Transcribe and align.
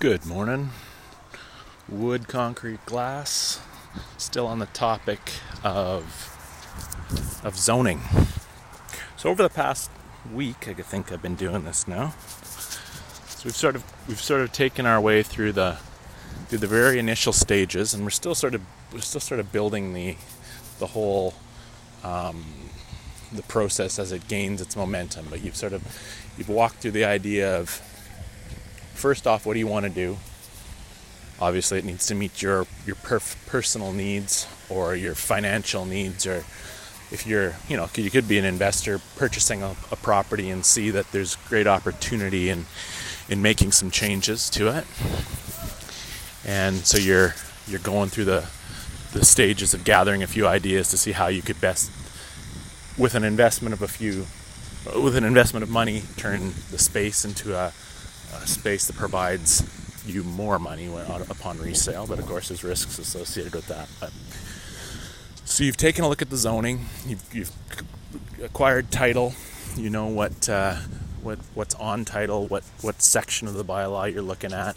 Good 0.00 0.24
morning. 0.24 0.70
Wood, 1.86 2.26
concrete, 2.26 2.86
glass. 2.86 3.60
Still 4.16 4.46
on 4.46 4.58
the 4.58 4.64
topic 4.64 5.20
of 5.62 6.04
of 7.44 7.54
zoning. 7.54 8.00
So 9.18 9.28
over 9.28 9.42
the 9.42 9.50
past 9.50 9.90
week, 10.32 10.66
I 10.68 10.72
think 10.72 11.12
I've 11.12 11.20
been 11.20 11.34
doing 11.34 11.66
this 11.66 11.86
now. 11.86 12.14
So 13.26 13.42
we've 13.44 13.54
sort 13.54 13.76
of 13.76 13.84
we've 14.08 14.18
sort 14.18 14.40
of 14.40 14.52
taken 14.52 14.86
our 14.86 14.98
way 14.98 15.22
through 15.22 15.52
the 15.52 15.76
through 16.48 16.60
the 16.60 16.66
very 16.66 16.98
initial 16.98 17.34
stages, 17.34 17.92
and 17.92 18.02
we're 18.02 18.08
still 18.08 18.34
sort 18.34 18.54
of 18.54 18.62
we're 18.94 19.00
still 19.02 19.20
sort 19.20 19.38
of 19.38 19.52
building 19.52 19.92
the 19.92 20.16
the 20.78 20.86
whole 20.86 21.34
um, 22.02 22.42
the 23.30 23.42
process 23.42 23.98
as 23.98 24.12
it 24.12 24.28
gains 24.28 24.62
its 24.62 24.76
momentum. 24.76 25.26
But 25.28 25.44
you've 25.44 25.56
sort 25.56 25.74
of 25.74 25.82
you've 26.38 26.48
walked 26.48 26.76
through 26.76 26.92
the 26.92 27.04
idea 27.04 27.54
of 27.60 27.82
first 29.00 29.26
off, 29.26 29.46
what 29.46 29.54
do 29.54 29.58
you 29.58 29.66
want 29.66 29.84
to 29.84 29.90
do? 29.90 30.18
Obviously, 31.40 31.78
it 31.78 31.86
needs 31.86 32.06
to 32.06 32.14
meet 32.14 32.42
your 32.42 32.66
your 32.86 32.96
perf- 32.96 33.36
personal 33.46 33.92
needs 33.92 34.46
or 34.68 34.94
your 34.94 35.14
financial 35.14 35.86
needs, 35.86 36.26
or 36.26 36.44
if 37.10 37.26
you're, 37.26 37.54
you 37.66 37.76
know, 37.76 37.88
you 37.94 38.10
could 38.10 38.28
be 38.28 38.38
an 38.38 38.44
investor 38.44 39.00
purchasing 39.16 39.62
a, 39.62 39.74
a 39.90 39.96
property 39.96 40.50
and 40.50 40.64
see 40.64 40.90
that 40.90 41.10
there's 41.12 41.36
great 41.48 41.66
opportunity 41.66 42.50
in 42.50 42.66
in 43.28 43.40
making 43.40 43.72
some 43.72 43.90
changes 43.90 44.50
to 44.50 44.68
it, 44.68 44.84
and 46.44 46.76
so 46.84 46.98
you're 46.98 47.34
you're 47.66 47.80
going 47.80 48.10
through 48.10 48.26
the 48.26 48.44
the 49.12 49.24
stages 49.24 49.72
of 49.74 49.82
gathering 49.82 50.22
a 50.22 50.26
few 50.26 50.46
ideas 50.46 50.90
to 50.90 50.98
see 50.98 51.12
how 51.12 51.26
you 51.26 51.42
could 51.42 51.60
best, 51.60 51.90
with 52.98 53.14
an 53.14 53.24
investment 53.24 53.72
of 53.72 53.80
a 53.82 53.88
few, 53.88 54.26
with 55.02 55.16
an 55.16 55.24
investment 55.24 55.62
of 55.62 55.70
money, 55.70 56.02
turn 56.18 56.52
the 56.70 56.78
space 56.78 57.24
into 57.24 57.56
a 57.56 57.72
a 58.34 58.46
space 58.46 58.86
that 58.86 58.96
provides 58.96 59.62
you 60.06 60.22
more 60.22 60.58
money 60.58 60.88
when, 60.88 61.04
upon 61.30 61.58
resale, 61.58 62.06
but 62.06 62.18
of 62.18 62.26
course 62.26 62.48
there's 62.48 62.64
risks 62.64 62.98
associated 62.98 63.54
with 63.54 63.66
that. 63.68 63.88
But 64.00 64.12
so 65.44 65.64
you've 65.64 65.76
taken 65.76 66.04
a 66.04 66.08
look 66.08 66.22
at 66.22 66.30
the 66.30 66.36
zoning, 66.36 66.86
you've, 67.06 67.34
you've 67.34 67.52
acquired 68.42 68.90
title, 68.90 69.34
you 69.76 69.90
know 69.90 70.06
what 70.06 70.48
uh, 70.48 70.76
what 71.22 71.38
what's 71.54 71.74
on 71.76 72.04
title, 72.04 72.46
what 72.46 72.64
what 72.80 73.02
section 73.02 73.46
of 73.46 73.54
the 73.54 73.64
bylaw 73.64 74.12
you're 74.12 74.22
looking 74.22 74.52
at, 74.52 74.76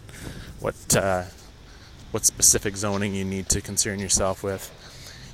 what 0.59 0.95
uh, 0.95 1.23
what 2.11 2.25
specific 2.25 2.75
zoning 2.75 3.16
you 3.16 3.25
need 3.25 3.49
to 3.49 3.61
concern 3.61 3.99
yourself 3.99 4.44
with. 4.44 4.72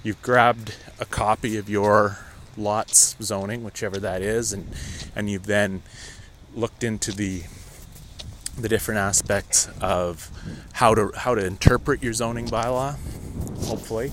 You've 0.03 0.21
grabbed 0.21 0.75
a 0.99 1.05
copy 1.05 1.57
of 1.57 1.69
your 1.69 2.19
lots 2.55 3.15
zoning, 3.21 3.63
whichever 3.63 3.97
that 3.99 4.21
is, 4.21 4.53
and 4.53 4.73
and 5.15 5.29
you've 5.29 5.45
then 5.45 5.81
looked 6.55 6.83
into 6.83 7.11
the 7.11 7.43
the 8.61 8.69
different 8.69 8.99
aspects 8.99 9.69
of 9.81 10.29
how 10.73 10.93
to 10.95 11.11
how 11.15 11.35
to 11.35 11.45
interpret 11.45 12.03
your 12.03 12.13
zoning 12.13 12.47
bylaw 12.47 12.95
hopefully. 13.65 14.11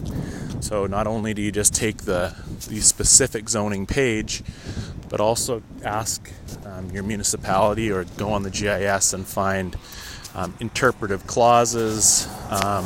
So 0.60 0.86
not 0.86 1.06
only 1.06 1.34
do 1.34 1.42
you 1.42 1.52
just 1.52 1.74
take 1.74 1.98
the 1.98 2.34
the 2.68 2.80
specific 2.80 3.48
zoning 3.48 3.86
page 3.86 4.42
but 5.08 5.20
also 5.20 5.62
ask 5.84 6.30
um, 6.64 6.90
your 6.90 7.02
municipality 7.02 7.90
or 7.90 8.04
go 8.16 8.30
on 8.30 8.42
the 8.42 8.50
GIS 8.50 9.12
and 9.12 9.26
find 9.26 9.76
um, 10.34 10.54
interpretive 10.60 11.26
clauses 11.26 12.28
um, 12.50 12.84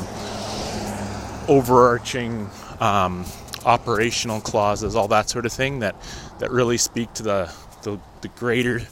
overarching 1.49 2.49
um, 2.79 3.25
operational 3.65 4.41
clauses 4.41 4.95
all 4.95 5.09
that 5.09 5.29
sort 5.29 5.47
of 5.47 5.53
thing 5.53 5.81
that 5.81 5.95
that 6.39 6.51
really 6.51 6.79
speak 6.79 7.13
to 7.15 7.23
the 7.23 7.53
the, 7.83 7.99
the 8.21 8.29
greater 8.29 8.83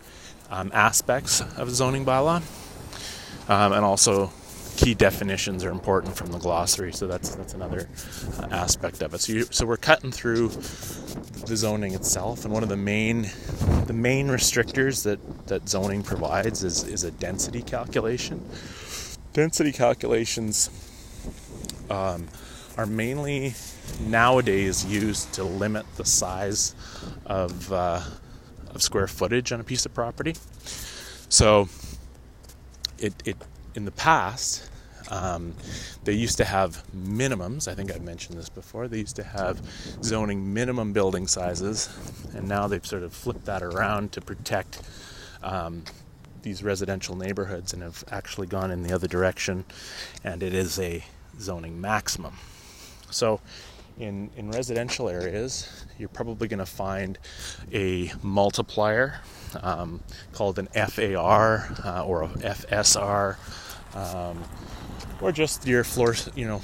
um, 0.51 0.71
aspects 0.75 1.41
of 1.57 1.71
zoning 1.71 2.05
bylaw 2.05 2.43
um, 3.49 3.73
and 3.73 3.85
also 3.85 4.31
key 4.77 4.95
definitions 4.95 5.65
are 5.65 5.71
important 5.71 6.17
from 6.17 6.31
the 6.31 6.39
glossary, 6.39 6.93
so 6.93 7.07
that's 7.07 7.35
that's 7.35 7.55
another 7.55 7.89
uh, 8.39 8.47
aspect 8.53 9.03
of 9.03 9.13
it. 9.13 9.21
So, 9.21 9.33
you, 9.33 9.47
so 9.51 9.67
we're 9.67 9.77
cutting 9.77 10.13
through 10.13 10.49
the 10.49 11.57
zoning 11.57 11.95
itself, 11.95 12.45
and 12.45 12.55
one 12.55 12.63
of 12.63 12.69
the 12.69 12.77
main 12.77 13.29
the 13.87 13.93
main 13.93 14.29
restrictors 14.29 15.03
that 15.03 15.19
that 15.49 15.69
zoning 15.69 16.03
provides 16.03 16.63
is 16.63 16.85
is 16.85 17.03
a 17.05 17.11
density 17.11 17.63
calculation. 17.63 18.45
Density 19.33 19.73
calculations 19.73 20.71
um, 21.91 22.29
are 22.77 22.87
mainly 22.87 23.55
nowadays 24.01 24.85
used 24.85 25.33
to 25.35 25.43
limit 25.43 25.87
the 25.97 26.05
size 26.05 26.75
of 27.27 27.73
uh, 27.73 28.01
of 28.75 28.83
square 28.83 29.09
footage 29.09 29.51
on 29.51 29.61
a 29.61 29.65
piece 29.65 29.85
of 29.87 29.93
property. 29.93 30.37
So 31.29 31.69
it, 32.99 33.15
it 33.25 33.37
in 33.75 33.85
the 33.85 33.93
past 33.93 34.69
um, 35.11 35.55
they 36.05 36.13
used 36.13 36.37
to 36.39 36.45
have 36.45 36.83
minimums. 36.95 37.69
I 37.69 37.75
think 37.75 37.91
I've 37.91 38.03
mentioned 38.03 38.39
this 38.39 38.49
before. 38.49 38.89
They 38.89 38.99
used 38.99 39.17
to 39.17 39.25
have 39.25 39.61
zoning 40.03 40.53
minimum 40.53 40.93
building 40.93 41.27
sizes, 41.27 41.89
and 42.35 42.47
now 42.47 42.67
they've 42.67 42.85
sort 42.85 43.03
of 43.03 43.13
flipped 43.13 43.45
that 43.47 43.63
around 43.63 44.13
to 44.13 44.21
protect 44.21 44.83
um, 45.43 45.85
these 46.43 46.63
residential 46.63 47.17
neighborhoods 47.17 47.73
and 47.73 47.83
have 47.83 48.05
actually 48.11 48.47
gone 48.47 48.71
in 48.71 48.83
the 48.83 48.95
other 48.95 49.09
direction, 49.09 49.65
and 50.25 50.43
it 50.43 50.55
is 50.55 50.79
a 50.79 51.05
zoning 51.41 51.81
maximum. 51.81 52.35
So, 53.11 53.41
in, 53.99 54.31
in 54.37 54.51
residential 54.51 55.09
areas, 55.09 55.85
you're 55.99 56.09
probably 56.09 56.47
going 56.47 56.59
to 56.59 56.67
find 56.67 57.19
a 57.73 58.13
multiplier 58.23 59.21
um, 59.63 60.01
called 60.33 60.59
an 60.59 60.67
FAR 60.67 61.69
uh, 61.85 62.05
or 62.05 62.23
a 62.23 62.29
FSR, 62.29 63.37
um, 63.95 64.45
or 65.21 65.33
just 65.33 65.67
your 65.67 65.85
floor, 65.85 66.15
you 66.35 66.47
know, 66.47 66.63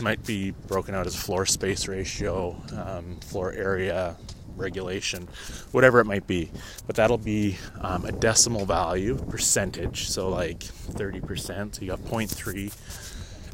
might 0.00 0.24
be 0.26 0.50
broken 0.68 0.94
out 0.94 1.06
as 1.06 1.14
floor 1.14 1.46
space 1.46 1.88
ratio, 1.88 2.56
um, 2.76 3.16
floor 3.20 3.52
area 3.52 4.16
regulation, 4.56 5.28
whatever 5.70 6.00
it 6.00 6.04
might 6.04 6.26
be. 6.26 6.50
But 6.86 6.96
that'll 6.96 7.18
be 7.18 7.56
um, 7.80 8.04
a 8.04 8.12
decimal 8.12 8.66
value, 8.66 9.16
percentage, 9.16 10.08
so 10.08 10.28
like 10.28 10.58
30%, 10.60 11.76
so 11.76 11.80
you 11.82 11.88
got 11.88 12.00
0.3 12.00 12.72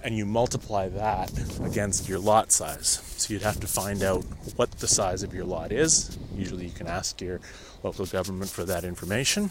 and 0.09 0.17
you 0.17 0.25
multiply 0.25 0.89
that 0.89 1.31
against 1.63 2.09
your 2.09 2.19
lot 2.19 2.51
size. 2.51 3.03
So 3.19 3.35
you'd 3.35 3.43
have 3.43 3.61
to 3.61 3.67
find 3.67 4.03
out 4.03 4.25
what 4.57 4.71
the 4.71 4.89
size 4.89 5.23
of 5.23 5.35
your 5.35 5.45
lot 5.45 5.71
is. 5.71 6.17
Usually, 6.35 6.65
you 6.65 6.73
can 6.73 6.87
ask 6.87 7.21
your 7.21 7.41
local 7.83 8.07
government 8.07 8.51
for 8.51 8.65
that 8.65 8.85
information, 8.85 9.51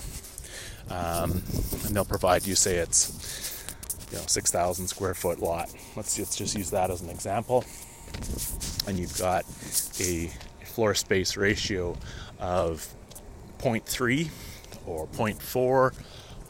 um, 0.89 1.43
and 1.85 1.95
they'll 1.95 2.05
provide 2.05 2.47
you. 2.47 2.55
Say 2.55 2.77
it's 2.77 3.67
you 4.11 4.17
know 4.17 4.23
6,000 4.25 4.87
square 4.87 5.13
foot 5.13 5.39
lot. 5.39 5.71
Let's, 5.95 6.17
let's 6.17 6.35
just 6.35 6.57
use 6.57 6.71
that 6.71 6.89
as 6.89 7.01
an 7.03 7.11
example. 7.11 7.63
And 8.87 8.97
you've 8.97 9.15
got 9.19 9.45
a 9.99 10.31
floor 10.65 10.95
space 10.95 11.37
ratio 11.37 11.95
of 12.39 12.87
0.3 13.59 14.31
or 14.87 15.05
0.4 15.05 15.93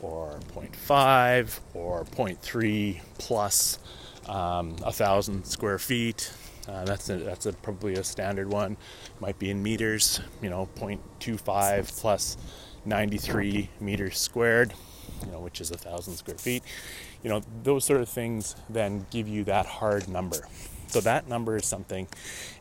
or 0.02 0.40
0.5 0.54 1.60
or 1.74 2.06
0.3 2.06 3.02
plus 3.18 3.80
um, 4.28 4.76
a 4.84 4.92
thousand 4.92 5.46
square 5.46 5.80
feet. 5.80 6.32
Uh, 6.68 6.84
that's 6.84 7.10
a, 7.10 7.18
that's 7.18 7.46
a, 7.46 7.54
probably 7.54 7.94
a 7.94 8.04
standard 8.04 8.52
one. 8.52 8.76
Might 9.20 9.40
be 9.40 9.50
in 9.50 9.64
meters, 9.64 10.20
you 10.42 10.50
know, 10.50 10.68
0.25 10.78 12.00
plus 12.00 12.38
93 12.86 13.70
meters 13.80 14.20
squared, 14.20 14.74
you 15.26 15.32
know, 15.32 15.40
which 15.40 15.62
is 15.62 15.72
a 15.72 15.78
thousand 15.78 16.16
square 16.16 16.38
feet. 16.38 16.64
You 17.24 17.30
know, 17.30 17.42
those 17.64 17.86
sort 17.86 18.02
of 18.02 18.10
things 18.10 18.56
then 18.70 19.06
give 19.12 19.28
you 19.28 19.44
that 19.46 19.66
hard 19.66 20.10
number. 20.10 20.48
So 20.88 21.02
that 21.02 21.28
number 21.28 21.58
is 21.58 21.66
something 21.66 22.08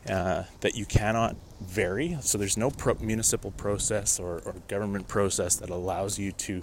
uh, 0.09 0.43
that 0.59 0.75
you 0.75 0.85
cannot 0.85 1.35
vary. 1.61 2.17
So 2.21 2.37
there's 2.37 2.57
no 2.57 2.69
pro- 2.69 2.95
municipal 2.95 3.51
process 3.51 4.19
or, 4.19 4.41
or 4.45 4.55
government 4.67 5.07
process 5.07 5.55
that 5.57 5.69
allows 5.69 6.19
you 6.19 6.33
to 6.33 6.61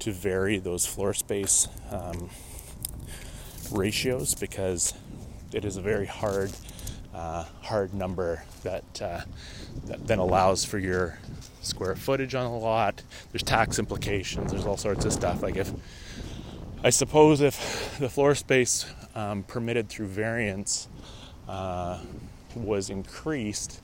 to 0.00 0.12
vary 0.12 0.58
those 0.58 0.86
floor 0.86 1.12
space 1.12 1.68
um, 1.90 2.30
ratios 3.72 4.34
because 4.34 4.94
it 5.52 5.64
is 5.64 5.76
a 5.76 5.82
very 5.82 6.06
hard 6.06 6.52
uh, 7.14 7.44
hard 7.62 7.92
number 7.94 8.44
that, 8.62 9.02
uh, 9.02 9.20
that 9.86 10.06
then 10.06 10.20
allows 10.20 10.64
for 10.64 10.78
your 10.78 11.18
square 11.62 11.96
footage 11.96 12.34
on 12.34 12.46
a 12.46 12.56
lot. 12.56 13.02
There's 13.32 13.42
tax 13.42 13.80
implications. 13.80 14.52
There's 14.52 14.64
all 14.64 14.76
sorts 14.76 15.04
of 15.04 15.12
stuff. 15.12 15.42
Like 15.42 15.56
if 15.56 15.72
I 16.84 16.90
suppose 16.90 17.40
if 17.40 17.98
the 17.98 18.08
floor 18.08 18.36
space 18.36 18.86
um, 19.16 19.42
permitted 19.42 19.88
through 19.88 20.06
variance 20.06 20.86
uh, 21.48 21.98
was 22.54 22.88
increased, 22.88 23.80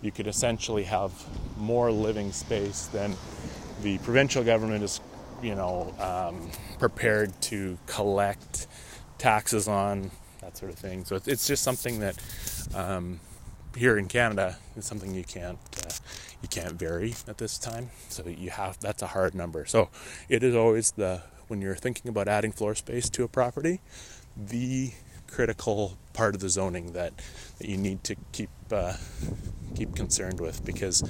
you 0.00 0.10
could 0.10 0.26
essentially 0.26 0.82
have 0.82 1.12
more 1.56 1.92
living 1.92 2.32
space 2.32 2.86
than 2.86 3.14
the 3.82 3.98
provincial 3.98 4.42
government 4.42 4.82
is 4.82 5.00
you 5.42 5.54
know, 5.54 5.92
um, 5.98 6.50
prepared 6.78 7.40
to 7.42 7.76
collect 7.86 8.66
taxes 9.18 9.68
on 9.68 10.10
that 10.40 10.56
sort 10.56 10.72
of 10.72 10.78
thing. 10.78 11.04
So 11.04 11.18
it's 11.26 11.46
just 11.46 11.62
something 11.62 12.00
that 12.00 12.16
um, 12.74 13.20
here 13.76 13.98
in 13.98 14.08
Canada 14.08 14.56
is 14.76 14.84
something 14.84 15.14
you 15.14 15.24
can't 15.24 15.58
uh, 15.86 15.90
you 16.42 16.48
can't 16.48 16.74
vary 16.74 17.14
at 17.28 17.38
this 17.38 17.58
time. 17.58 17.90
So 18.08 18.26
you 18.28 18.50
have 18.50 18.78
that's 18.80 19.02
a 19.02 19.08
hard 19.08 19.34
number. 19.34 19.66
So 19.66 19.88
it 20.28 20.42
is 20.42 20.54
always 20.54 20.92
the 20.92 21.22
when 21.48 21.60
you're 21.60 21.76
thinking 21.76 22.08
about 22.08 22.28
adding 22.28 22.52
floor 22.52 22.74
space 22.74 23.10
to 23.10 23.24
a 23.24 23.28
property, 23.28 23.80
the 24.36 24.92
critical 25.32 25.96
part 26.12 26.34
of 26.34 26.40
the 26.40 26.48
zoning 26.48 26.92
that, 26.92 27.12
that 27.58 27.68
you 27.68 27.76
need 27.76 28.04
to 28.04 28.16
keep 28.32 28.50
uh, 28.70 28.94
keep 29.74 29.94
concerned 29.96 30.40
with 30.40 30.64
because 30.64 31.02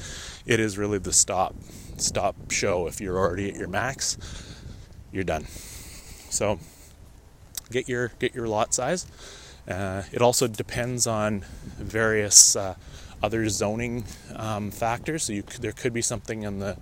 it 0.46 0.60
is 0.60 0.78
really 0.78 0.98
the 0.98 1.12
stop 1.12 1.54
stop 1.96 2.50
show. 2.50 2.86
If 2.86 3.00
you're 3.00 3.18
already 3.18 3.50
at 3.50 3.56
your 3.56 3.68
max, 3.68 4.16
you're 5.12 5.24
done. 5.24 5.46
So 6.30 6.58
get 7.70 7.88
your 7.88 8.12
get 8.18 8.34
your 8.34 8.48
lot 8.48 8.72
size. 8.74 9.06
Uh, 9.68 10.02
it 10.12 10.22
also 10.22 10.48
depends 10.48 11.06
on 11.06 11.44
various 11.78 12.56
uh, 12.56 12.74
other 13.22 13.48
zoning 13.48 14.04
um, 14.34 14.70
factors. 14.70 15.24
So 15.24 15.32
you, 15.32 15.42
there 15.60 15.72
could 15.72 15.92
be 15.92 16.02
something 16.02 16.42
in 16.42 16.58
the 16.58 16.76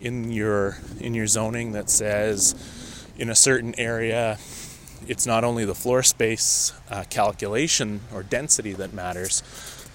in 0.00 0.32
your 0.32 0.78
in 1.00 1.14
your 1.14 1.26
zoning 1.26 1.72
that 1.72 1.90
says 1.90 2.54
in 3.16 3.28
a 3.28 3.34
certain 3.34 3.74
area 3.78 4.38
it's 5.08 5.26
not 5.26 5.44
only 5.44 5.64
the 5.64 5.74
floor 5.74 6.02
space 6.02 6.72
uh, 6.90 7.04
calculation 7.10 8.00
or 8.12 8.22
density 8.22 8.72
that 8.72 8.92
matters, 8.92 9.42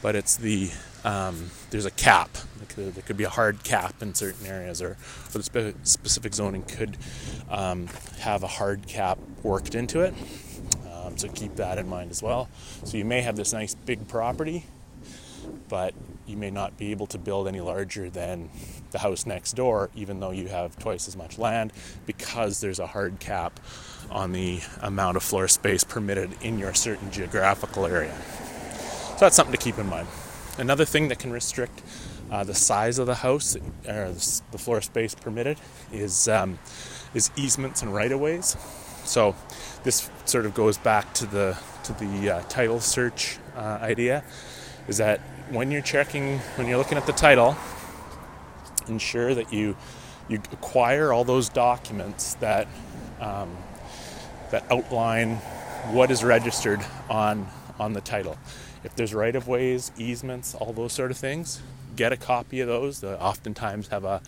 but 0.01 0.15
it's 0.15 0.36
the 0.36 0.71
um, 1.04 1.51
there's 1.69 1.86
a 1.86 1.92
cap. 1.92 2.30
There 2.75 3.04
could 3.04 3.18
be 3.18 3.24
a 3.24 3.30
hard 3.30 3.63
cap 3.63 4.01
in 4.01 4.13
certain 4.13 4.45
areas, 4.45 4.81
or, 4.81 4.98
or 5.33 5.38
the 5.38 5.44
spe- 5.44 5.88
specific 5.88 6.33
zoning 6.33 6.63
could 6.63 6.98
um, 7.50 7.88
have 8.19 8.44
a 8.44 8.48
hard 8.48 8.88
cap 8.88 9.18
worked 9.42 9.74
into 9.74 10.01
it. 10.01 10.13
Um, 10.92 11.18
so 11.18 11.27
keep 11.30 11.56
that 11.56 11.77
in 11.77 11.88
mind 11.88 12.12
as 12.12 12.21
well. 12.21 12.50
So 12.83 12.98
you 12.98 13.06
may 13.06 13.21
have 13.21 13.36
this 13.36 13.53
nice 13.53 13.74
big 13.74 14.07
property, 14.07 14.65
but 15.69 15.94
you 16.27 16.38
may 16.38 16.51
not 16.51 16.77
be 16.77 16.91
able 16.91 17.07
to 17.07 17.18
build 17.18 17.47
any 17.47 17.62
larger 17.62 18.09
than 18.09 18.50
the 18.91 19.00
house 19.00 19.25
next 19.25 19.53
door, 19.53 19.89
even 19.95 20.19
though 20.19 20.31
you 20.31 20.47
have 20.47 20.77
twice 20.77 21.07
as 21.07 21.15
much 21.15 21.38
land, 21.38 21.74
because 22.06 22.62
there's 22.62 22.79
a 22.79 22.88
hard 22.88 23.19
cap 23.19 23.59
on 24.12 24.31
the 24.31 24.62
amount 24.81 25.18
of 25.18 25.24
floor 25.24 25.47
space 25.47 25.83
permitted 25.83 26.31
in 26.41 26.59
your 26.59 26.74
certain 26.74 27.12
geographical 27.12 27.85
area. 27.85 28.15
So 29.13 29.21
that's 29.21 29.35
something 29.35 29.56
to 29.56 29.57
keep 29.57 29.77
in 29.77 29.88
mind. 29.88 30.07
Another 30.57 30.85
thing 30.85 31.07
that 31.09 31.19
can 31.19 31.31
restrict 31.31 31.81
uh, 32.31 32.44
the 32.44 32.53
size 32.53 33.00
of 33.00 33.07
the 33.07 33.15
house 33.15 33.56
or 33.88 34.13
the 34.51 34.57
floor 34.57 34.81
space 34.81 35.15
permitted 35.15 35.57
is 35.91 36.27
um, 36.27 36.59
is 37.13 37.31
easements 37.35 37.81
and 37.81 37.94
right 37.94 38.12
of 38.12 38.19
ways. 38.19 38.57
So 39.06 39.35
this 39.83 40.09
sort 40.25 40.45
of 40.45 40.53
goes 40.53 40.77
back 40.77 41.13
to 41.15 41.25
the 41.25 41.57
to 41.83 41.94
the 41.94 42.29
uh, 42.29 42.41
title 42.50 42.79
search 42.79 43.38
uh, 43.56 43.79
idea, 43.81 44.24
is 44.88 44.97
that 44.97 45.21
when 45.50 45.72
you're 45.72 45.82
checking 45.82 46.40
when 46.56 46.68
you're 46.68 46.78
looking 46.78 46.98
at 46.98 47.06
the 47.06 47.14
title, 47.14 47.56
ensure 48.88 49.34
that 49.36 49.52
you 49.54 49.76
you 50.28 50.42
acquire 50.52 51.14
all 51.14 51.24
those 51.24 51.50
documents 51.50 52.36
that 52.36 52.68
um, 53.20 53.56
that 54.52 54.70
outline 54.72 55.36
what 55.92 56.12
is 56.12 56.24
registered 56.24 56.82
on 57.10 57.48
on 57.80 57.94
the 57.94 58.02
title. 58.02 58.38
If 58.84 58.96
there's 58.96 59.14
right 59.14 59.36
of 59.36 59.48
ways, 59.48 59.92
easements, 59.98 60.56
all 60.56 60.74
those 60.74 60.94
sort 60.94 61.12
of 61.12 61.18
things, 61.18 61.62
get 61.96 62.12
a 62.12 62.18
copy 62.18 62.62
of 62.62 62.68
those. 62.68 63.02
They 63.02 63.08
oftentimes 63.08 63.88
have 63.88 64.04
a 64.04 64.22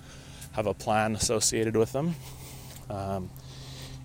have 0.54 0.68
a 0.68 0.74
plan 0.74 1.16
associated 1.16 1.76
with 1.76 1.92
them, 1.92 2.16
um, 2.90 3.30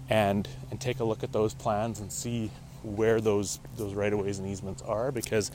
and 0.08 0.48
and 0.70 0.80
take 0.80 1.00
a 1.00 1.04
look 1.04 1.22
at 1.22 1.32
those 1.32 1.54
plans 1.54 2.00
and 2.00 2.12
see 2.12 2.50
where 2.82 3.20
those 3.20 3.60
those 3.76 3.94
right 3.94 4.12
of 4.12 4.20
ways 4.20 4.38
and 4.38 4.48
easements 4.48 4.82
are 4.82 5.10
because 5.10 5.50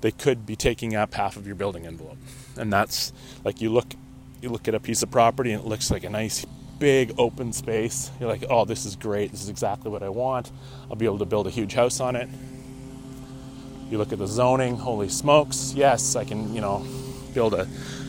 they 0.00 0.10
could 0.10 0.46
be 0.46 0.56
taking 0.56 0.94
up 0.94 1.14
half 1.14 1.36
of 1.36 1.46
your 1.46 1.56
building 1.56 1.86
envelope, 1.86 2.18
and 2.56 2.72
that's 2.72 3.12
like 3.44 3.60
you 3.60 3.70
look 3.70 3.94
you 4.40 4.48
look 4.48 4.68
at 4.68 4.74
a 4.74 4.80
piece 4.80 5.02
of 5.02 5.10
property 5.10 5.52
and 5.52 5.62
it 5.62 5.66
looks 5.66 5.90
like 5.90 6.04
a 6.04 6.10
nice 6.10 6.46
big 6.78 7.12
open 7.18 7.52
space. 7.52 8.10
You're 8.20 8.28
like, 8.28 8.44
oh, 8.48 8.64
this 8.64 8.86
is 8.86 8.96
great. 8.96 9.32
This 9.32 9.42
is 9.42 9.48
exactly 9.48 9.90
what 9.90 10.02
I 10.02 10.08
want. 10.08 10.50
I'll 10.88 10.96
be 10.96 11.06
able 11.06 11.18
to 11.18 11.24
build 11.24 11.46
a 11.46 11.50
huge 11.50 11.74
house 11.74 12.00
on 12.00 12.16
it. 12.16 12.28
You 13.90 13.98
look 13.98 14.12
at 14.12 14.18
the 14.18 14.26
zoning, 14.26 14.76
holy 14.76 15.08
smokes, 15.08 15.72
yes, 15.74 16.14
I 16.14 16.24
can, 16.24 16.54
you 16.54 16.60
know, 16.60 16.86
build 17.34 17.54
a 17.54 17.66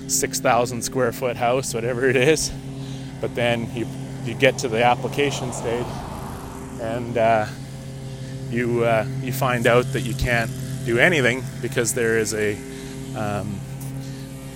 6,000 0.10 0.82
square 0.82 1.12
foot 1.12 1.38
house, 1.38 1.74
whatever 1.74 2.10
it 2.10 2.16
is. 2.16 2.52
But 3.22 3.34
then 3.34 3.74
you, 3.74 3.88
you 4.26 4.34
get 4.34 4.58
to 4.60 4.68
the 4.68 4.84
application 4.84 5.52
stage 5.54 5.86
and 6.82 7.18
uh, 7.18 7.46
you, 8.50 8.84
uh, 8.84 9.06
you 9.22 9.32
find 9.32 9.68
out 9.68 9.86
that 9.94 10.02
you 10.02 10.14
can't 10.14 10.52
do 10.90 10.98
anything 10.98 11.44
because 11.62 11.94
there 11.94 12.18
is 12.18 12.34
a, 12.34 12.56
um, 13.16 13.60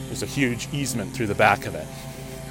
there's 0.08 0.24
a 0.24 0.26
huge 0.26 0.68
easement 0.74 1.14
through 1.14 1.28
the 1.28 1.36
back 1.36 1.68
of 1.68 1.76
it. 1.76 1.88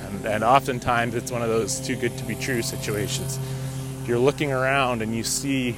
And, 0.04 0.24
and 0.24 0.44
oftentimes 0.44 1.16
it's 1.16 1.32
one 1.32 1.42
of 1.42 1.48
those 1.48 1.80
too 1.80 1.96
good 1.96 2.16
to 2.18 2.24
be 2.24 2.36
true 2.36 2.62
situations. 2.62 3.40
You're 4.06 4.20
looking 4.20 4.52
around 4.52 5.02
and 5.02 5.16
you 5.16 5.24
see 5.24 5.74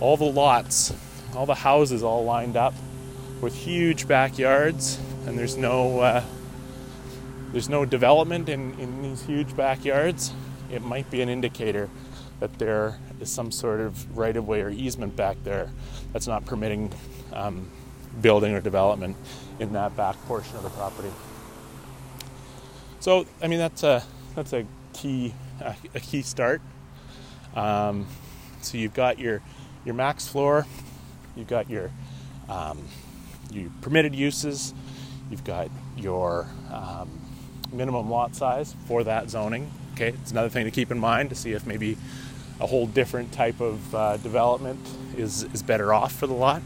all 0.00 0.16
the 0.16 0.24
lots 0.24 0.94
all 1.36 1.46
the 1.46 1.54
houses 1.54 2.02
all 2.02 2.24
lined 2.24 2.56
up 2.56 2.74
with 3.40 3.54
huge 3.54 4.06
backyards, 4.06 4.98
and 5.26 5.38
there's 5.38 5.56
no 5.56 6.00
uh, 6.00 6.24
there's 7.52 7.68
no 7.68 7.84
development 7.84 8.48
in, 8.48 8.78
in 8.78 9.02
these 9.02 9.22
huge 9.22 9.56
backyards. 9.56 10.32
It 10.70 10.82
might 10.82 11.10
be 11.10 11.22
an 11.22 11.28
indicator 11.28 11.88
that 12.42 12.58
there 12.58 12.98
is 13.20 13.30
some 13.30 13.52
sort 13.52 13.78
of 13.80 14.18
right 14.18 14.36
of 14.36 14.48
way 14.48 14.62
or 14.62 14.68
easement 14.68 15.14
back 15.14 15.36
there 15.44 15.70
that's 16.12 16.26
not 16.26 16.44
permitting 16.44 16.92
um, 17.32 17.70
building 18.20 18.52
or 18.52 18.60
development 18.60 19.16
in 19.60 19.72
that 19.74 19.96
back 19.96 20.16
portion 20.26 20.56
of 20.56 20.64
the 20.64 20.70
property. 20.70 21.12
So, 22.98 23.26
I 23.40 23.46
mean, 23.46 23.60
that's 23.60 23.84
a 23.84 24.02
that's 24.34 24.52
a 24.52 24.66
key 24.92 25.34
a 25.94 26.00
key 26.00 26.22
start. 26.22 26.60
Um, 27.54 28.08
so 28.60 28.76
you've 28.76 28.94
got 28.94 29.20
your 29.20 29.40
your 29.84 29.94
max 29.94 30.26
floor, 30.26 30.66
You've 31.36 31.46
got 31.46 31.70
your 31.70 31.92
um, 32.48 32.84
your 33.52 33.70
permitted 33.82 34.16
uses. 34.16 34.74
You've 35.30 35.44
got 35.44 35.70
your 35.96 36.48
um, 36.72 37.08
minimum 37.72 38.10
lot 38.10 38.34
size 38.34 38.74
for 38.86 39.04
that 39.04 39.30
zoning. 39.30 39.70
Okay, 39.94 40.08
it's 40.08 40.32
another 40.32 40.48
thing 40.48 40.64
to 40.64 40.72
keep 40.72 40.90
in 40.90 40.98
mind 40.98 41.28
to 41.28 41.36
see 41.36 41.52
if 41.52 41.66
maybe 41.66 41.96
a 42.60 42.66
whole 42.66 42.86
different 42.86 43.32
type 43.32 43.60
of 43.60 43.94
uh, 43.94 44.16
development 44.18 44.80
is 45.16 45.44
is 45.52 45.62
better 45.62 45.92
off 45.92 46.12
for 46.12 46.26
the 46.26 46.34
lot. 46.34 46.62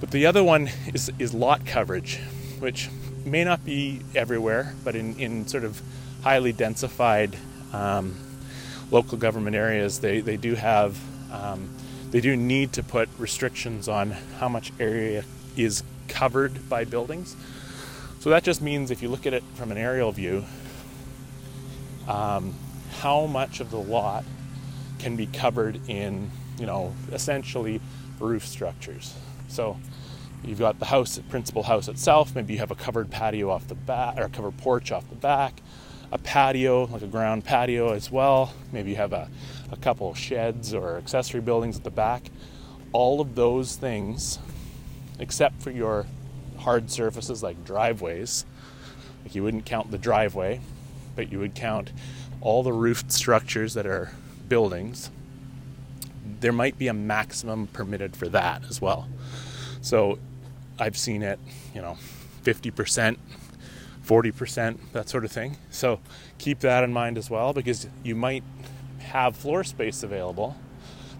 But 0.00 0.10
the 0.10 0.26
other 0.26 0.42
one 0.42 0.70
is 0.92 1.10
is 1.18 1.32
lot 1.32 1.64
coverage, 1.66 2.18
which 2.58 2.90
may 3.24 3.44
not 3.44 3.64
be 3.64 4.00
everywhere, 4.14 4.74
but 4.84 4.94
in, 4.94 5.18
in 5.18 5.46
sort 5.46 5.64
of 5.64 5.80
highly 6.22 6.52
densified 6.52 7.36
um, 7.72 8.16
local 8.90 9.18
government 9.18 9.56
areas, 9.56 10.00
they, 10.00 10.20
they 10.20 10.36
do 10.36 10.54
have 10.54 10.98
um, 11.32 11.68
they 12.10 12.20
do 12.20 12.36
need 12.36 12.72
to 12.74 12.82
put 12.82 13.08
restrictions 13.18 13.88
on 13.88 14.12
how 14.38 14.48
much 14.48 14.72
area 14.78 15.24
is 15.56 15.82
covered 16.06 16.68
by 16.68 16.84
buildings. 16.84 17.34
So 18.20 18.30
that 18.30 18.44
just 18.44 18.62
means 18.62 18.90
if 18.90 19.02
you 19.02 19.08
look 19.08 19.26
at 19.26 19.34
it 19.34 19.42
from 19.54 19.72
an 19.72 19.78
aerial 19.78 20.12
view, 20.12 20.44
um, 22.06 22.54
how 23.00 23.26
much 23.26 23.60
of 23.60 23.70
the 23.70 23.78
lot 23.78 24.24
can 24.98 25.16
be 25.16 25.26
covered 25.26 25.80
in, 25.88 26.30
you 26.58 26.66
know, 26.66 26.94
essentially 27.12 27.80
roof 28.20 28.46
structures. 28.46 29.14
So 29.48 29.78
you've 30.44 30.58
got 30.58 30.78
the 30.78 30.86
house, 30.86 31.18
principal 31.28 31.64
house 31.64 31.88
itself. 31.88 32.34
Maybe 32.34 32.54
you 32.54 32.60
have 32.60 32.70
a 32.70 32.76
covered 32.76 33.10
patio 33.10 33.50
off 33.50 33.68
the 33.68 33.74
back, 33.74 34.18
or 34.18 34.24
a 34.24 34.28
covered 34.28 34.56
porch 34.58 34.92
off 34.92 35.08
the 35.08 35.16
back, 35.16 35.60
a 36.12 36.18
patio, 36.18 36.84
like 36.86 37.02
a 37.02 37.06
ground 37.06 37.44
patio 37.44 37.92
as 37.92 38.10
well. 38.10 38.54
Maybe 38.72 38.90
you 38.90 38.96
have 38.96 39.12
a 39.12 39.28
a 39.74 39.76
couple 39.76 40.14
sheds 40.14 40.72
or 40.72 40.96
accessory 40.96 41.40
buildings 41.40 41.76
at 41.76 41.84
the 41.84 41.90
back. 41.90 42.30
All 42.92 43.20
of 43.20 43.34
those 43.34 43.76
things, 43.76 44.38
except 45.18 45.62
for 45.62 45.70
your 45.70 46.06
hard 46.58 46.90
surfaces 46.90 47.42
like 47.42 47.64
driveways, 47.64 48.46
like 49.24 49.34
you 49.34 49.42
wouldn't 49.42 49.66
count 49.66 49.90
the 49.90 49.98
driveway, 49.98 50.60
but 51.16 51.32
you 51.32 51.38
would 51.40 51.54
count 51.54 51.92
all 52.44 52.62
the 52.62 52.72
roofed 52.72 53.10
structures 53.10 53.74
that 53.74 53.86
are 53.86 54.12
buildings. 54.48 55.10
There 56.40 56.52
might 56.52 56.78
be 56.78 56.86
a 56.88 56.94
maximum 56.94 57.66
permitted 57.68 58.16
for 58.16 58.28
that 58.28 58.62
as 58.68 58.80
well. 58.80 59.08
So 59.80 60.18
I've 60.78 60.96
seen 60.96 61.22
it, 61.22 61.40
you 61.74 61.80
know, 61.80 61.96
50%, 62.44 63.16
40%, 64.06 64.78
that 64.92 65.08
sort 65.08 65.24
of 65.24 65.32
thing. 65.32 65.56
So 65.70 66.00
keep 66.38 66.60
that 66.60 66.84
in 66.84 66.92
mind 66.92 67.18
as 67.18 67.30
well 67.30 67.52
because 67.52 67.88
you 68.02 68.14
might 68.14 68.44
have 69.00 69.36
floor 69.36 69.64
space 69.64 70.02
available, 70.02 70.54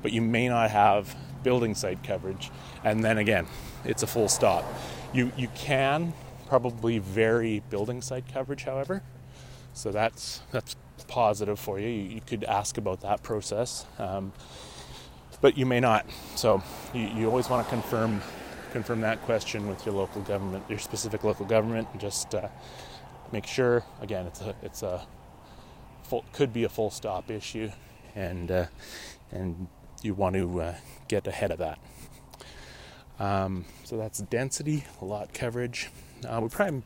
but 0.03 0.13
you 0.13 0.21
may 0.21 0.49
not 0.49 0.71
have 0.71 1.17
building 1.43 1.75
site 1.75 2.03
coverage. 2.05 2.51
And 2.85 3.03
then 3.03 3.19
again, 3.19 3.47
it's 3.85 4.03
a 4.03 4.07
full 4.07 4.29
stop. 4.29 4.65
You 5.13 5.33
you 5.37 5.49
can 5.55 6.13
probably 6.49 6.99
vary 6.99 7.63
building 7.71 8.03
site 8.03 8.25
coverage, 8.33 8.65
however. 8.65 9.03
So 9.73 9.91
that's 9.91 10.43
that's 10.51 10.77
positive 11.07 11.59
for 11.59 11.79
you. 11.79 11.89
You, 11.89 12.03
you 12.17 12.21
could 12.21 12.45
ask 12.45 12.79
about 12.79 13.01
that 13.01 13.23
process, 13.23 13.87
um, 13.99 14.33
but 15.41 15.57
you 15.57 15.67
may 15.67 15.81
not. 15.81 16.07
So 16.37 16.63
you, 16.93 17.03
you 17.03 17.27
always 17.27 17.49
want 17.49 17.67
to 17.67 17.71
confirm 17.71 18.23
confirm 18.73 19.01
that 19.03 19.23
question 19.23 19.69
with 19.69 19.87
your 19.87 19.95
local 19.95 20.21
government, 20.23 20.65
your 20.69 20.81
specific 20.81 21.23
local 21.23 21.47
government, 21.47 21.87
and 21.93 22.01
just 22.01 22.35
uh, 22.35 22.49
make 23.31 23.47
sure. 23.47 23.85
Again, 24.01 24.27
it's 24.27 24.41
a 24.41 24.55
it's 24.63 24.83
a 24.83 25.07
full, 26.03 26.25
could 26.33 26.53
be 26.53 26.65
a 26.65 26.69
full 26.69 26.91
stop 26.91 27.31
issue, 27.31 27.71
and 28.15 28.51
uh, 28.51 28.67
and 29.31 29.69
you 30.03 30.15
want 30.15 30.35
to 30.35 30.61
uh, 30.61 30.75
get 31.09 31.27
ahead 31.27 31.51
of 31.51 31.59
that. 31.59 31.79
Um, 33.19 33.65
so 33.85 33.97
that's 33.97 34.19
density, 34.19 34.85
lot 35.01 35.33
coverage. 35.33 35.91
Uh, 36.29 36.41
we 36.43 36.49
probably 36.49 36.83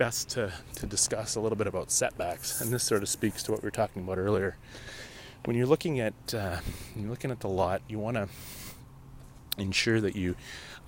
best 0.00 0.30
to, 0.30 0.50
to 0.74 0.86
discuss 0.86 1.36
a 1.36 1.40
little 1.40 1.58
bit 1.58 1.66
about 1.66 1.90
setbacks, 1.90 2.62
and 2.62 2.72
this 2.72 2.82
sort 2.82 3.02
of 3.02 3.08
speaks 3.10 3.42
to 3.42 3.52
what 3.52 3.62
we 3.62 3.66
were 3.66 3.70
talking 3.70 4.02
about 4.02 4.16
earlier. 4.16 4.56
When 5.44 5.58
you're 5.58 5.66
looking 5.66 6.00
at 6.00 6.14
uh, 6.34 6.60
you're 6.96 7.10
looking 7.10 7.30
at 7.30 7.40
the 7.40 7.48
lot, 7.48 7.82
you 7.86 7.98
want 7.98 8.16
to 8.16 8.26
ensure 9.58 10.00
that 10.00 10.16
you 10.16 10.36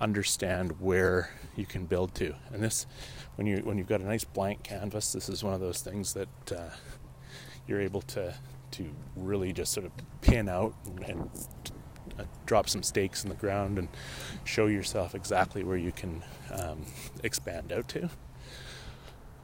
understand 0.01 0.81
where 0.81 1.29
you 1.55 1.67
can 1.67 1.85
build 1.85 2.15
to. 2.15 2.33
And 2.51 2.63
this, 2.63 2.87
when 3.35 3.45
you 3.45 3.57
when 3.57 3.77
you've 3.77 3.87
got 3.87 4.01
a 4.01 4.05
nice 4.05 4.23
blank 4.23 4.63
canvas, 4.63 5.13
this 5.13 5.29
is 5.29 5.43
one 5.43 5.53
of 5.53 5.59
those 5.59 5.81
things 5.81 6.13
that 6.13 6.51
uh, 6.51 6.71
you're 7.67 7.81
able 7.81 8.01
to 8.01 8.33
to 8.71 8.89
really 9.15 9.53
just 9.53 9.73
sort 9.73 9.85
of 9.85 9.91
pin 10.21 10.49
out 10.49 10.73
and, 10.85 11.03
and 11.03 11.29
uh, 12.17 12.23
drop 12.47 12.67
some 12.67 12.81
stakes 12.81 13.23
in 13.23 13.29
the 13.29 13.35
ground 13.35 13.77
and 13.77 13.89
show 14.43 14.65
yourself 14.65 15.13
exactly 15.13 15.63
where 15.63 15.77
you 15.77 15.91
can 15.91 16.23
um, 16.51 16.81
expand 17.23 17.71
out 17.71 17.87
to. 17.89 18.09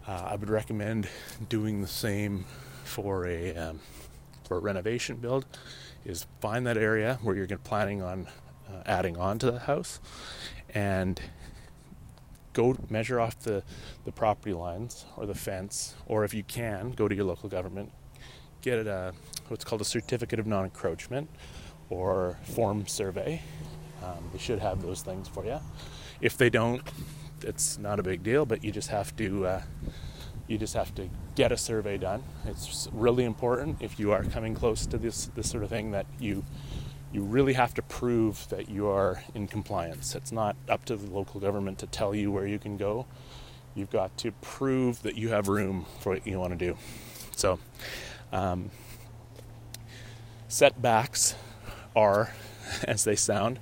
Uh, 0.09 0.29
I 0.31 0.35
would 0.37 0.49
recommend 0.49 1.07
doing 1.49 1.81
the 1.81 1.87
same 1.87 2.45
for 2.83 3.27
a 3.27 3.55
um, 3.55 3.79
for 4.43 4.57
a 4.57 4.59
renovation 4.59 5.17
build. 5.17 5.45
Is 6.03 6.25
find 6.41 6.65
that 6.65 6.77
area 6.77 7.19
where 7.21 7.35
you're 7.35 7.47
planning 7.59 8.01
on 8.01 8.27
uh, 8.67 8.81
adding 8.87 9.17
on 9.17 9.37
to 9.37 9.51
the 9.51 9.59
house, 9.59 9.99
and 10.73 11.21
go 12.53 12.75
measure 12.89 13.19
off 13.19 13.39
the, 13.41 13.61
the 14.05 14.11
property 14.11 14.51
lines 14.51 15.05
or 15.15 15.27
the 15.27 15.35
fence, 15.35 15.93
or 16.07 16.23
if 16.23 16.33
you 16.33 16.41
can, 16.41 16.89
go 16.93 17.07
to 17.07 17.13
your 17.13 17.25
local 17.25 17.47
government, 17.47 17.91
get 18.63 18.79
a 18.87 19.13
what's 19.49 19.63
called 19.63 19.81
a 19.81 19.85
certificate 19.85 20.39
of 20.39 20.47
non-encroachment 20.47 21.29
or 21.91 22.39
form 22.41 22.87
survey. 22.87 23.43
Um, 24.03 24.23
they 24.33 24.39
should 24.39 24.57
have 24.57 24.81
those 24.81 25.03
things 25.03 25.27
for 25.27 25.45
you. 25.45 25.59
If 26.19 26.35
they 26.35 26.49
don't, 26.49 26.81
it's 27.43 27.77
not 27.77 27.99
a 27.99 28.03
big 28.03 28.23
deal, 28.23 28.45
but 28.45 28.63
you 28.63 28.71
just 28.71 28.89
have 28.89 29.15
to 29.17 29.45
uh, 29.45 29.61
you 30.47 30.57
just 30.57 30.73
have 30.73 30.93
to 30.95 31.09
get 31.35 31.51
a 31.51 31.57
survey 31.57 31.97
done. 31.97 32.23
It's 32.45 32.89
really 32.91 33.23
important 33.23 33.77
if 33.81 33.99
you 33.99 34.11
are 34.11 34.23
coming 34.23 34.55
close 34.55 34.85
to 34.87 34.97
this 34.97 35.27
this 35.35 35.49
sort 35.49 35.63
of 35.63 35.69
thing 35.69 35.91
that 35.91 36.05
you 36.19 36.43
you 37.11 37.21
really 37.21 37.53
have 37.53 37.73
to 37.73 37.81
prove 37.81 38.47
that 38.49 38.69
you 38.69 38.87
are 38.87 39.23
in 39.33 39.47
compliance. 39.47 40.15
It's 40.15 40.31
not 40.31 40.55
up 40.67 40.85
to 40.85 40.95
the 40.95 41.09
local 41.09 41.39
government 41.39 41.79
to 41.79 41.87
tell 41.87 42.13
you 42.13 42.31
where 42.31 42.45
you 42.45 42.59
can 42.59 42.77
go. 42.77 43.05
You've 43.75 43.89
got 43.89 44.15
to 44.17 44.31
prove 44.31 45.01
that 45.03 45.15
you 45.15 45.29
have 45.29 45.47
room 45.47 45.85
for 45.99 46.13
what 46.13 46.27
you 46.27 46.39
want 46.39 46.57
to 46.57 46.65
do. 46.65 46.77
So, 47.35 47.59
um, 48.31 48.69
setbacks 50.47 51.35
are, 51.95 52.33
as 52.83 53.03
they 53.03 53.15
sound, 53.15 53.59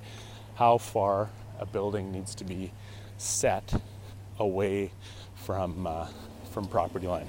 how 0.56 0.78
far 0.78 1.30
a 1.58 1.66
building 1.66 2.10
needs 2.10 2.34
to 2.36 2.44
be 2.44 2.72
set 3.18 3.80
away 4.38 4.90
from 5.36 5.86
uh, 5.86 6.06
from 6.50 6.66
property 6.66 7.06
line. 7.06 7.28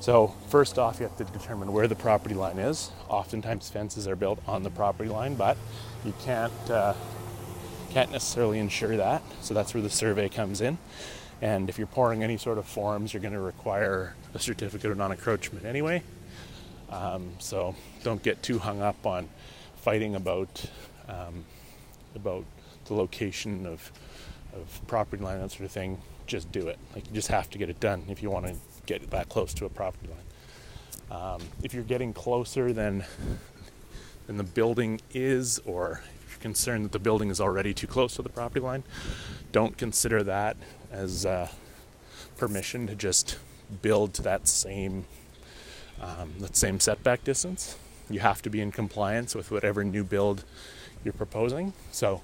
So 0.00 0.34
first 0.48 0.78
off, 0.78 0.98
you 0.98 1.06
have 1.06 1.16
to 1.18 1.24
determine 1.24 1.72
where 1.72 1.86
the 1.86 1.94
property 1.94 2.34
line 2.34 2.58
is. 2.58 2.90
Oftentimes, 3.08 3.68
fences 3.68 4.08
are 4.08 4.16
built 4.16 4.40
on 4.46 4.62
the 4.62 4.70
property 4.70 5.10
line, 5.10 5.34
but 5.34 5.58
you 6.06 6.14
can't 6.22 6.70
uh, 6.70 6.94
can't 7.90 8.10
necessarily 8.10 8.58
ensure 8.58 8.96
that. 8.96 9.22
So 9.42 9.52
that's 9.52 9.74
where 9.74 9.82
the 9.82 9.90
survey 9.90 10.28
comes 10.28 10.60
in. 10.60 10.78
And 11.42 11.68
if 11.68 11.78
you're 11.78 11.86
pouring 11.86 12.22
any 12.22 12.36
sort 12.36 12.58
of 12.58 12.66
forms, 12.66 13.12
you're 13.12 13.22
going 13.22 13.34
to 13.34 13.40
require 13.40 14.14
a 14.34 14.38
certificate 14.38 14.90
of 14.90 14.98
non-encroachment 14.98 15.64
anyway. 15.64 16.02
Um, 16.90 17.30
so 17.38 17.74
don't 18.02 18.22
get 18.22 18.42
too 18.42 18.58
hung 18.58 18.82
up 18.82 19.06
on 19.06 19.28
fighting 19.76 20.14
about 20.14 20.64
um, 21.08 21.44
about 22.14 22.44
the 22.86 22.94
location 22.94 23.66
of 23.66 23.92
of 24.54 24.80
property 24.86 25.22
line 25.22 25.40
that 25.40 25.50
sort 25.50 25.64
of 25.64 25.72
thing. 25.72 26.00
Just 26.26 26.50
do 26.52 26.68
it. 26.68 26.78
Like 26.94 27.06
you 27.06 27.12
just 27.12 27.28
have 27.28 27.50
to 27.50 27.58
get 27.58 27.68
it 27.70 27.80
done 27.80 28.04
if 28.08 28.22
you 28.22 28.30
want 28.30 28.46
to 28.46 28.54
get 28.86 29.10
that 29.10 29.28
close 29.28 29.52
to 29.54 29.64
a 29.64 29.68
property 29.68 30.08
line. 30.08 30.18
Um, 31.10 31.42
if 31.62 31.74
you're 31.74 31.82
getting 31.82 32.12
closer 32.12 32.72
than 32.72 33.04
than 34.26 34.36
the 34.36 34.44
building 34.44 35.00
is, 35.12 35.58
or 35.64 36.02
if 36.24 36.34
you're 36.34 36.40
concerned 36.40 36.84
that 36.84 36.92
the 36.92 37.00
building 37.00 37.30
is 37.30 37.40
already 37.40 37.74
too 37.74 37.88
close 37.88 38.14
to 38.14 38.22
the 38.22 38.28
property 38.28 38.60
line, 38.60 38.84
don't 39.50 39.76
consider 39.76 40.22
that 40.22 40.56
as 40.92 41.26
uh, 41.26 41.48
permission 42.36 42.86
to 42.86 42.94
just 42.94 43.38
build 43.82 44.14
to 44.14 44.22
that 44.22 44.46
same 44.46 45.04
um, 46.00 46.34
that 46.38 46.56
same 46.56 46.80
setback 46.80 47.24
distance. 47.24 47.76
You 48.08 48.20
have 48.20 48.42
to 48.42 48.50
be 48.50 48.60
in 48.60 48.72
compliance 48.72 49.34
with 49.34 49.50
whatever 49.50 49.84
new 49.84 50.04
build 50.04 50.44
you're 51.04 51.12
proposing. 51.12 51.72
So, 51.92 52.22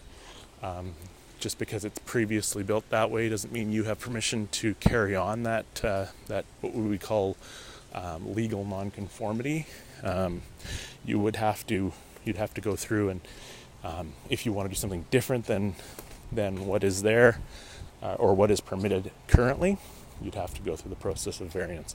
um, 0.63 0.95
just 1.39 1.59
because 1.59 1.85
it's 1.85 1.99
previously 2.01 2.63
built 2.63 2.89
that 2.91 3.11
way 3.11 3.29
doesn't 3.29 3.53
mean 3.53 3.73
you 3.73 3.85
have 3.85 4.01
permission 4.01 4.49
to 4.53 4.75
carry 4.75 5.15
on 5.15 5.43
that 5.43 5.85
uh, 5.85 6.07
that 6.29 6.45
what 6.61 6.75
we 6.75 6.99
call 6.99 7.37
um, 7.95 8.35
legal 8.35 8.65
nonconformity. 8.65 9.67
Um, 10.03 10.43
you 11.05 11.19
would 11.19 11.37
have 11.37 11.67
to 11.69 11.93
you'd 12.25 12.37
have 12.37 12.55
to 12.55 12.61
go 12.61 12.77
through 12.77 13.11
and 13.11 13.21
um, 13.85 14.13
if 14.29 14.45
you 14.45 14.53
want 14.53 14.69
to 14.69 14.75
do 14.75 14.79
something 14.79 15.07
different 15.11 15.47
than 15.47 15.75
than 16.33 16.67
what 16.67 16.83
is 16.83 17.03
there 17.03 17.41
uh, 18.03 18.15
or 18.15 18.35
what 18.35 18.51
is 18.51 18.61
permitted 18.61 19.11
currently, 19.29 19.79
you'd 20.21 20.35
have 20.35 20.55
to 20.55 20.63
go 20.63 20.77
through 20.77 20.91
the 20.91 20.97
process 20.97 21.41
of 21.41 21.49
variance. 21.53 21.95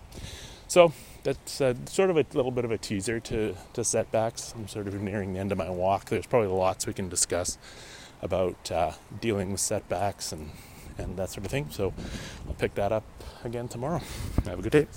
So 0.67 0.93
that's 1.23 1.59
uh, 1.59 1.73
sort 1.85 2.09
of 2.09 2.17
a 2.17 2.25
little 2.33 2.51
bit 2.51 2.63
of 2.63 2.71
a 2.71 2.77
teaser 2.77 3.19
to, 3.19 3.55
to 3.73 3.83
setbacks. 3.83 4.53
I'm 4.55 4.69
sort 4.69 4.87
of 4.87 5.01
nearing 5.01 5.33
the 5.33 5.39
end 5.39 5.51
of 5.51 5.57
my 5.57 5.69
walk. 5.69 6.05
There's 6.05 6.25
probably 6.25 6.47
lots 6.47 6.87
we 6.87 6.93
can 6.93 7.09
discuss 7.09 7.57
about 8.21 8.71
uh, 8.71 8.91
dealing 9.19 9.51
with 9.51 9.59
setbacks 9.59 10.31
and, 10.31 10.49
and 10.97 11.17
that 11.17 11.29
sort 11.29 11.45
of 11.45 11.51
thing. 11.51 11.67
So 11.71 11.93
I'll 12.47 12.53
pick 12.53 12.75
that 12.75 12.91
up 12.91 13.03
again 13.43 13.67
tomorrow. 13.67 14.01
Have 14.45 14.59
a 14.59 14.61
good 14.61 14.71
day. 14.71 14.87